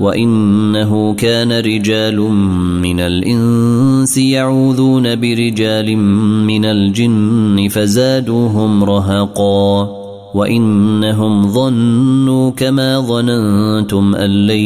[0.00, 2.20] وانه كان رجال
[2.82, 5.96] من الانس يعوذون برجال
[6.46, 9.88] من الجن فزادوهم رهقا
[10.34, 14.64] وانهم ظنوا كما ظننتم ان لن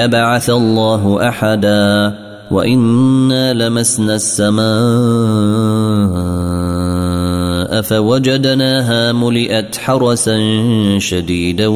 [0.00, 2.14] يبعث الله احدا
[2.50, 4.64] وانا لمسنا السماء
[7.82, 10.38] فوجدناها ملئت حرسا
[10.98, 11.66] شديدا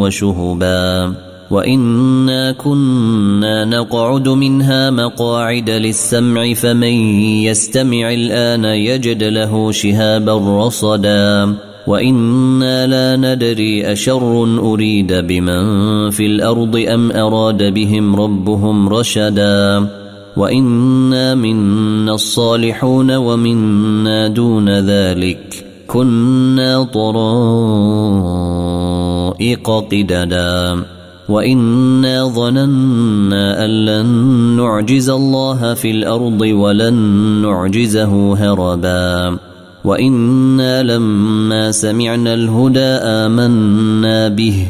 [0.00, 1.14] وشهبا
[1.50, 6.94] وانا كنا نقعد منها مقاعد للسمع فمن
[7.44, 11.54] يستمع الان يجد له شهابا رصدا
[11.86, 19.88] وأنا لا ندري اشر اريد بمن في الأرض ام اراد بهم ربهم رشدا
[20.36, 27.24] وانا منا الصالحون ومنا دون ذلك كنا طرائق
[29.70, 30.84] قددا
[31.28, 34.06] وانا ظننا ان لن
[34.56, 36.94] نعجز الله في الأرض ولن
[37.42, 39.38] نعجزه هربا
[39.84, 44.66] وأنا لما سمعنا الهدى امنا به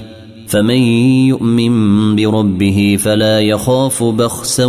[0.49, 0.83] فمن
[1.27, 4.65] يؤمن بربه فلا يخاف بخسا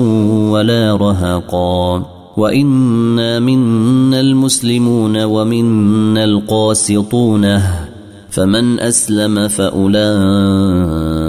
[0.52, 2.06] ولا رهقا
[2.38, 7.62] وانا منا المسلمون ومنا القاسطون
[8.30, 11.25] فمن اسلم فاولئك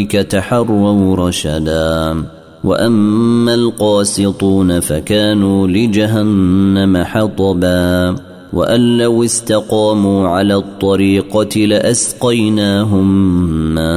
[0.00, 2.24] تحروا رشدا.
[2.64, 8.16] وأما القاسطون فكانوا لجهنم حطبا.
[8.52, 13.34] وأن لو استقاموا على الطريقة لأسقيناهم
[13.74, 13.92] ماء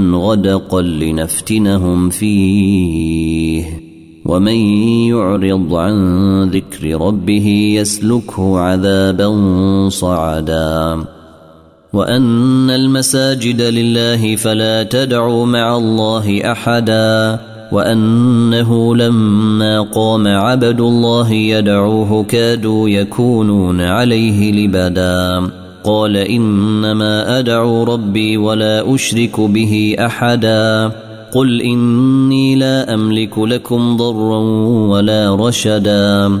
[0.00, 3.64] غدقا لنفتنهم فيه.
[4.24, 4.56] ومن
[5.08, 9.28] يعرض عن ذكر ربه يسلكه عذابا
[9.88, 11.04] صعدا.
[11.92, 17.38] وأن المساجد لله فلا تدعوا مع الله أحدا
[17.72, 25.50] وأنه لما قام عبد الله يدعوه كادوا يكونون عليه لبدا.
[25.84, 30.92] قال إنما أدعو ربي ولا أشرك به أحدا.
[31.34, 34.38] قل إني لا أملك لكم ضرا
[34.88, 36.40] ولا رشدا.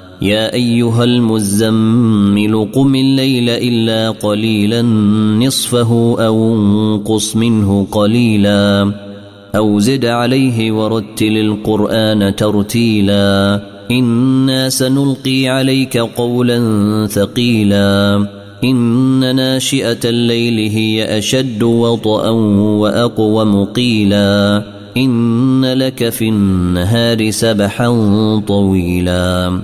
[0.21, 4.81] يا أيها المزمل قم الليل إلا قليلا
[5.41, 8.91] نصفه أو انقص منه قليلا
[9.55, 16.59] أو زد عليه ورتل القرآن ترتيلا إنا سنلقي عليك قولا
[17.07, 18.27] ثقيلا
[18.63, 24.63] إن ناشئة الليل هي أشد وطئا واقوم قيلا
[24.97, 27.89] إن لك في النهار سبحا
[28.47, 29.61] طويلا